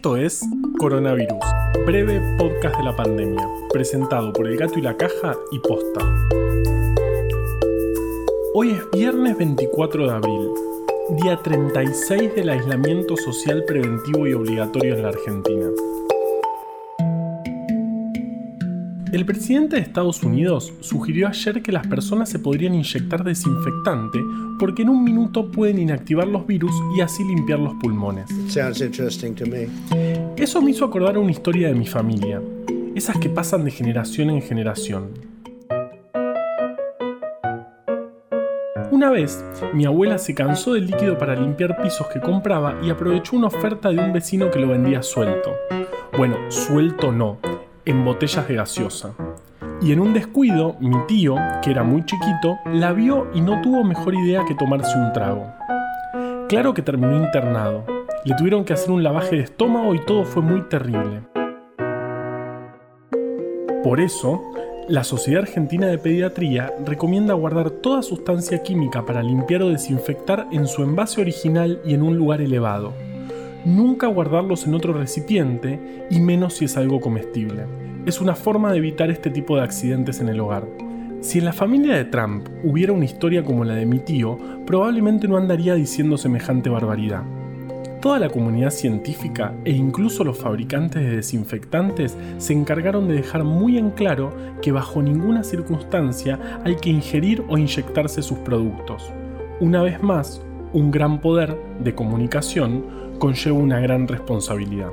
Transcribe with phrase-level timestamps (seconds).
[0.00, 0.40] Esto es
[0.78, 1.44] Coronavirus,
[1.84, 6.00] breve podcast de la pandemia, presentado por El Gato y la Caja y Posta.
[8.54, 10.48] Hoy es viernes 24 de abril,
[11.22, 15.66] día 36 del aislamiento social preventivo y obligatorio en la Argentina.
[19.12, 24.20] El presidente de Estados Unidos sugirió ayer que las personas se podrían inyectar desinfectante
[24.56, 28.30] porque en un minuto pueden inactivar los virus y así limpiar los pulmones.
[30.36, 32.40] Eso me hizo acordar una historia de mi familia,
[32.94, 35.08] esas que pasan de generación en generación.
[38.92, 43.34] Una vez, mi abuela se cansó del líquido para limpiar pisos que compraba y aprovechó
[43.36, 45.50] una oferta de un vecino que lo vendía suelto.
[46.16, 47.38] Bueno, suelto no,
[47.90, 49.14] en botellas de gaseosa.
[49.82, 53.82] Y en un descuido, mi tío, que era muy chiquito, la vio y no tuvo
[53.82, 55.46] mejor idea que tomarse un trago.
[56.48, 57.84] Claro que terminó internado.
[58.24, 61.22] Le tuvieron que hacer un lavaje de estómago y todo fue muy terrible.
[63.82, 64.40] Por eso,
[64.88, 70.66] la Sociedad Argentina de Pediatría recomienda guardar toda sustancia química para limpiar o desinfectar en
[70.66, 72.92] su envase original y en un lugar elevado
[73.64, 77.64] nunca guardarlos en otro recipiente y menos si es algo comestible.
[78.06, 80.66] Es una forma de evitar este tipo de accidentes en el hogar.
[81.20, 85.28] Si en la familia de Trump hubiera una historia como la de mi tío, probablemente
[85.28, 87.24] no andaría diciendo semejante barbaridad.
[88.00, 93.76] Toda la comunidad científica e incluso los fabricantes de desinfectantes se encargaron de dejar muy
[93.76, 99.12] en claro que bajo ninguna circunstancia hay que ingerir o inyectarse sus productos.
[99.60, 100.40] Una vez más,
[100.72, 104.90] un gran poder de comunicación conlleva una gran responsabilidad.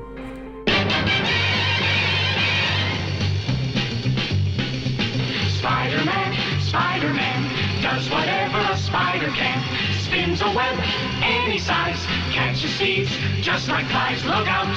[5.58, 7.39] Spider-Man, Spider-Man,
[7.81, 9.64] does whatever a spider can.
[9.98, 10.78] Spins a web
[11.23, 14.23] any size, catches thieves just like flies.
[14.25, 14.67] Look out,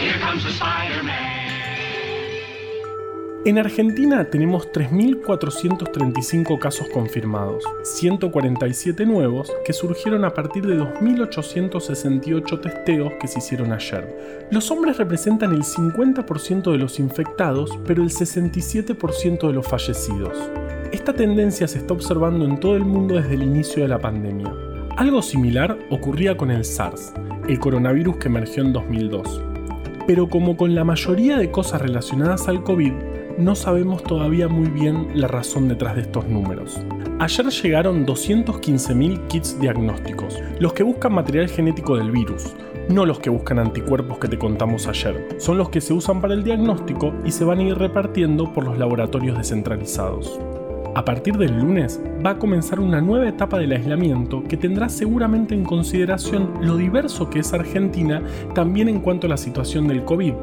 [0.00, 1.47] here comes the Spider-Man.
[3.48, 13.14] En Argentina tenemos 3.435 casos confirmados, 147 nuevos que surgieron a partir de 2.868 testeos
[13.18, 14.46] que se hicieron ayer.
[14.50, 20.36] Los hombres representan el 50% de los infectados, pero el 67% de los fallecidos.
[20.92, 24.52] Esta tendencia se está observando en todo el mundo desde el inicio de la pandemia.
[24.98, 27.14] Algo similar ocurría con el SARS,
[27.48, 29.42] el coronavirus que emergió en 2002.
[30.06, 32.92] Pero como con la mayoría de cosas relacionadas al COVID,
[33.38, 36.80] no sabemos todavía muy bien la razón detrás de estos números.
[37.20, 42.54] Ayer llegaron 215.000 kits diagnósticos, los que buscan material genético del virus,
[42.88, 45.28] no los que buscan anticuerpos que te contamos ayer.
[45.38, 48.64] Son los que se usan para el diagnóstico y se van a ir repartiendo por
[48.64, 50.40] los laboratorios descentralizados.
[50.94, 55.54] A partir del lunes va a comenzar una nueva etapa del aislamiento que tendrá seguramente
[55.54, 58.20] en consideración lo diverso que es Argentina
[58.54, 60.34] también en cuanto a la situación del COVID,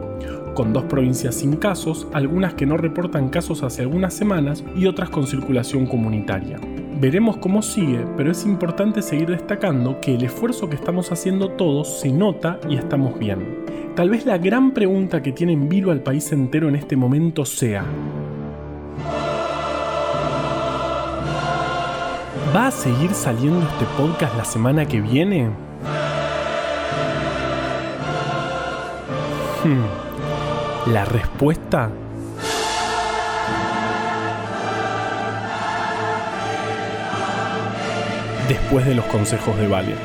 [0.56, 5.12] con dos provincias sin casos, algunas que no reportan casos hace algunas semanas y otras
[5.12, 6.60] con circulación comunitaria.
[7.00, 12.00] Veremos cómo sigue, pero es importante seguir destacando que el esfuerzo que estamos haciendo todos
[12.00, 13.66] se nota y estamos bien.
[13.96, 17.46] Tal vez la gran pregunta que tiene en vilo al país entero en este momento
[17.46, 17.86] sea,
[22.56, 25.50] ¿Va a seguir saliendo este podcast la semana que viene?
[29.62, 30.15] Hmm.
[30.88, 31.90] La respuesta
[38.48, 39.96] después de los consejos de Vale.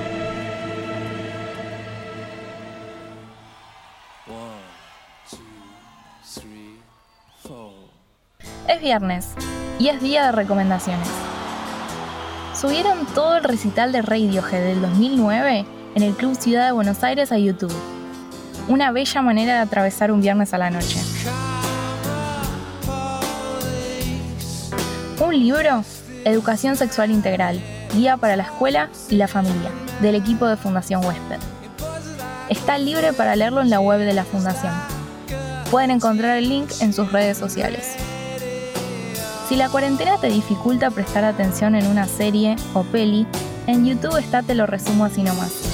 [8.68, 9.34] Es viernes
[9.78, 11.08] y es día de recomendaciones
[12.60, 15.64] subieron todo el recital de Radiohead del 2009
[15.94, 17.72] en el Club Ciudad de Buenos Aires a YouTube.
[18.70, 21.00] Una bella manera de atravesar un viernes a la noche.
[25.18, 25.82] Un libro,
[26.24, 27.60] Educación Sexual Integral,
[27.92, 31.40] Guía para la Escuela y la Familia, del equipo de Fundación Huésped.
[32.48, 34.72] Está libre para leerlo en la web de la Fundación.
[35.72, 37.96] Pueden encontrar el link en sus redes sociales.
[39.48, 43.26] Si la cuarentena te dificulta prestar atención en una serie o peli,
[43.66, 45.69] en YouTube está Te lo resumo así nomás.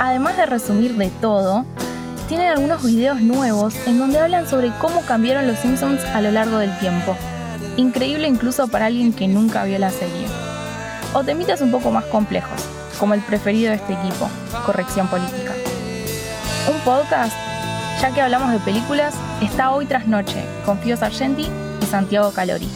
[0.00, 1.66] Además de resumir de todo,
[2.26, 6.56] tienen algunos videos nuevos en donde hablan sobre cómo cambiaron los Simpsons a lo largo
[6.56, 7.14] del tiempo.
[7.76, 10.26] Increíble incluso para alguien que nunca vio la serie.
[11.12, 12.66] O temitas un poco más complejos,
[12.98, 14.26] como el preferido de este equipo,
[14.64, 15.52] Corrección Política.
[16.72, 17.36] Un podcast,
[18.00, 21.46] ya que hablamos de películas, está hoy tras noche, con Fio Sargenti
[21.90, 22.70] Santiago Calori.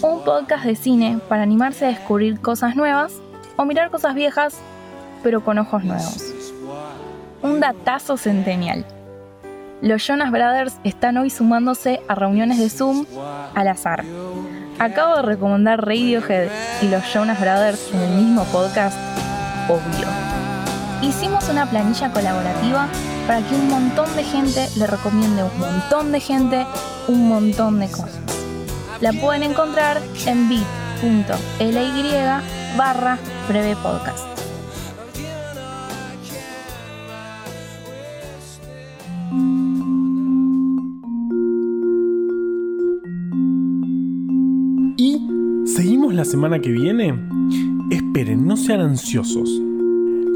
[0.00, 3.12] Un podcast de cine para animarse a descubrir cosas nuevas
[3.56, 4.62] o mirar cosas viejas,
[5.24, 6.32] pero con ojos nuevos.
[7.42, 8.86] un datazo centenial.
[9.82, 13.04] Los Jonas Brothers están hoy sumándose a reuniones de Zoom
[13.54, 14.04] al azar.
[14.78, 16.48] Acabo de recomendar Radiohead
[16.80, 18.96] y los Jonas Brothers en el mismo podcast,
[19.68, 20.06] obvio.
[21.02, 22.88] Hicimos una planilla colaborativa
[23.26, 26.66] para que un montón de gente le recomiende un montón de gente
[27.08, 28.20] un montón de cosas.
[29.00, 30.64] La pueden encontrar en bit.ly
[32.76, 33.18] barra
[33.48, 34.33] breve podcast.
[44.96, 45.20] ¿Y
[45.64, 47.18] seguimos la semana que viene?
[47.90, 49.60] Esperen, no sean ansiosos.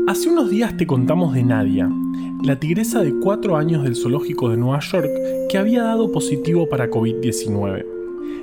[0.08, 1.88] Hace unos días te contamos de Nadia,
[2.42, 5.10] la tigresa de 4 años del zoológico de Nueva York
[5.48, 7.86] que había dado positivo para COVID-19.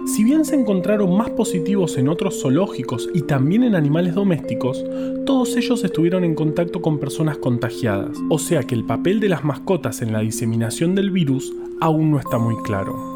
[0.06, 4.86] Si bien se encontraron más positivos en otros zoológicos y también en animales domésticos,
[5.26, 9.44] todos ellos estuvieron en contacto con personas contagiadas, o sea que el papel de las
[9.44, 13.15] mascotas en la diseminación del virus aún no está muy claro.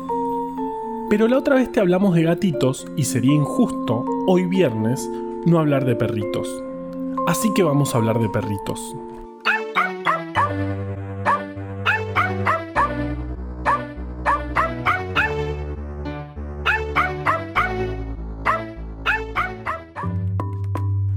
[1.09, 5.09] Pero la otra vez te hablamos de gatitos y sería injusto, hoy viernes,
[5.43, 6.47] no hablar de perritos.
[7.25, 8.95] Así que vamos a hablar de perritos.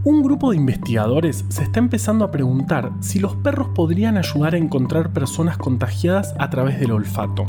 [0.04, 4.58] Un grupo de investigadores se está empezando a preguntar si los perros podrían ayudar a
[4.58, 7.44] encontrar personas contagiadas a través del olfato.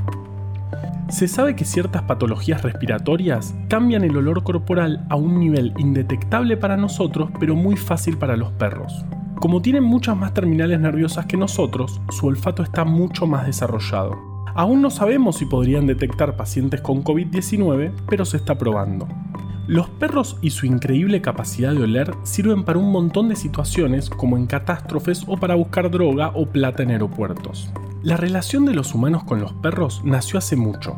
[1.10, 6.78] Se sabe que ciertas patologías respiratorias cambian el olor corporal a un nivel indetectable para
[6.78, 9.06] nosotros pero muy fácil para los perros.
[9.40, 14.18] Como tienen muchas más terminales nerviosas que nosotros, su olfato está mucho más desarrollado.
[14.56, 19.08] Aún no sabemos si podrían detectar pacientes con COVID-19, pero se está probando.
[19.68, 24.38] Los perros y su increíble capacidad de oler sirven para un montón de situaciones como
[24.38, 27.72] en catástrofes o para buscar droga o plata en aeropuertos.
[28.04, 30.98] La relación de los humanos con los perros nació hace mucho,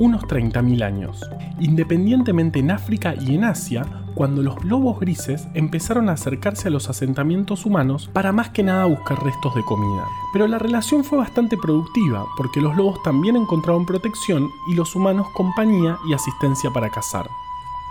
[0.00, 1.20] unos 30.000 años,
[1.60, 3.86] independientemente en África y en Asia,
[4.16, 8.86] cuando los lobos grises empezaron a acercarse a los asentamientos humanos para más que nada
[8.86, 10.04] buscar restos de comida.
[10.32, 15.28] Pero la relación fue bastante productiva, porque los lobos también encontraron protección y los humanos
[15.36, 17.28] compañía y asistencia para cazar.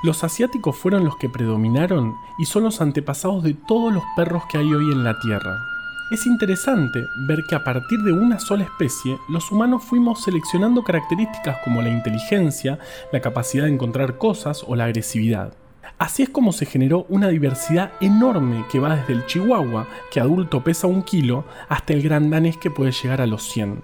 [0.04, 4.58] Los asiáticos fueron los que predominaron y son los antepasados de todos los perros que
[4.58, 5.79] hay hoy en la Tierra.
[6.12, 11.58] Es interesante ver que a partir de una sola especie, los humanos fuimos seleccionando características
[11.64, 12.80] como la inteligencia,
[13.12, 15.54] la capacidad de encontrar cosas o la agresividad.
[16.00, 20.64] Así es como se generó una diversidad enorme que va desde el chihuahua, que adulto
[20.64, 23.84] pesa un kilo, hasta el gran danés que puede llegar a los 100.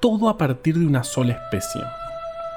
[0.00, 1.82] Todo a partir de una sola especie.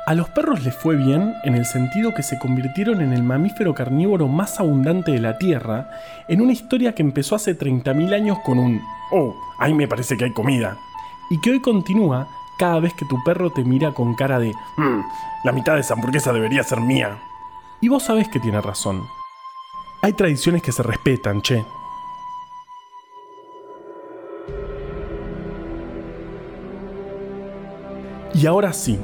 [0.08, 3.74] A los perros les fue bien en el sentido que se convirtieron en el mamífero
[3.74, 5.90] carnívoro más abundante de la Tierra,
[6.30, 8.82] en una historia que empezó hace 30.000 años con un
[9.12, 9.36] ¡Oh!
[9.60, 10.78] Ahí me parece que hay comida.
[11.30, 12.26] Y que hoy continúa
[12.58, 15.02] cada vez que tu perro te mira con cara de mmm,
[15.44, 17.18] la mitad de esa hamburguesa debería ser mía.
[17.82, 19.04] Y vos sabés que tiene razón.
[20.02, 21.66] Hay tradiciones que se respetan, che.
[28.34, 28.98] Y ahora sí,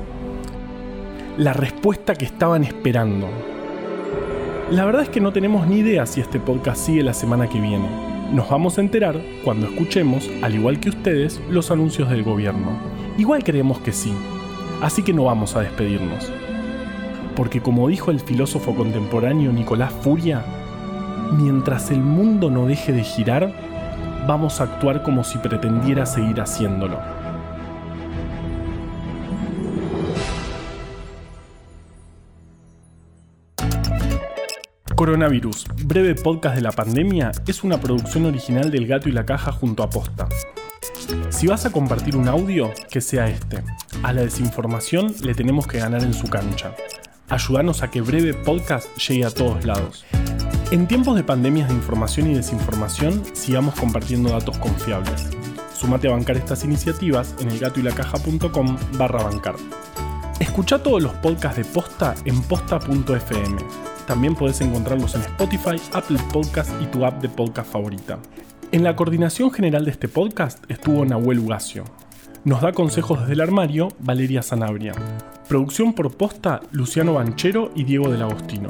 [1.38, 3.28] la respuesta que estaban esperando.
[4.70, 7.60] La verdad es que no tenemos ni idea si este podcast sigue la semana que
[7.60, 7.88] viene.
[8.32, 12.78] Nos vamos a enterar cuando escuchemos, al igual que ustedes, los anuncios del gobierno.
[13.18, 14.14] Igual creemos que sí.
[14.82, 16.32] Así que no vamos a despedirnos.
[17.36, 20.44] Porque como dijo el filósofo contemporáneo Nicolás Furia,
[21.36, 23.52] mientras el mundo no deje de girar,
[24.28, 27.23] vamos a actuar como si pretendiera seguir haciéndolo.
[34.96, 39.52] Coronavirus, breve podcast de la pandemia, es una producción original del Gato y la Caja
[39.52, 40.30] junto a Posta.
[41.30, 43.64] Si vas a compartir un audio, que sea este.
[44.04, 46.76] A la desinformación le tenemos que ganar en su cancha.
[47.28, 50.06] Ayúdanos a que breve podcast llegue a todos lados.
[50.70, 55.30] En tiempos de pandemias de información y desinformación, sigamos compartiendo datos confiables.
[55.74, 59.56] Sumate a bancar estas iniciativas en elgatoylacaja.com barra bancar.
[60.40, 63.58] Escucha todos los podcasts de Posta en posta.fm.
[64.08, 68.20] También podés encontrarlos en Spotify, Apple Podcast y tu app de podcast favorita.
[68.72, 71.86] En la coordinación general de este podcast estuvo Nahuel Ugacio.
[72.44, 74.94] Nos da consejos desde el armario Valeria Sanabria.
[75.48, 78.70] Producción por posta Luciano Banchero y Diego del Agostino.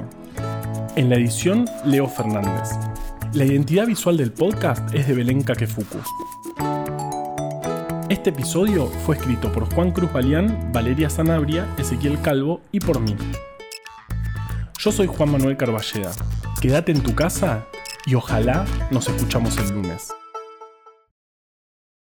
[0.96, 2.70] En la edición Leo Fernández.
[3.34, 5.98] La identidad visual del podcast es de Belén Kakefuku.
[8.10, 13.16] Este episodio fue escrito por Juan Cruz Balián, Valeria Sanabria, Ezequiel Calvo y por mí.
[14.84, 16.12] Yo soy Juan Manuel Carballeda.
[16.60, 17.66] Quédate en tu casa
[18.06, 20.14] y ojalá nos escuchamos el lunes.